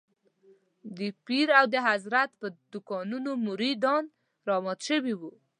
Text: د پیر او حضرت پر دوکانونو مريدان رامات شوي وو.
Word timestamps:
د 0.97 0.99
پیر 1.25 1.47
او 1.59 1.65
حضرت 1.89 2.29
پر 2.39 2.51
دوکانونو 2.71 3.31
مريدان 3.47 4.03
رامات 4.49 4.79
شوي 4.87 5.13
وو. 5.17 5.31